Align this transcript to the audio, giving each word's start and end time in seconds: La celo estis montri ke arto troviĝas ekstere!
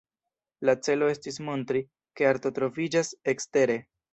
La 0.69 0.73
celo 0.87 1.09
estis 1.15 1.37
montri 1.49 1.83
ke 2.21 2.29
arto 2.33 2.53
troviĝas 2.59 3.13
ekstere! 3.35 3.79